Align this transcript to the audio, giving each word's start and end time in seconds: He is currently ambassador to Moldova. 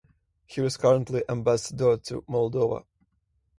He 0.47 0.63
is 0.65 0.77
currently 0.77 1.23
ambassador 1.29 1.95
to 1.95 2.23
Moldova. 2.23 2.85